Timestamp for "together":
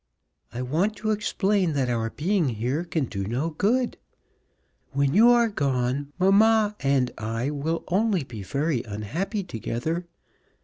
9.43-10.07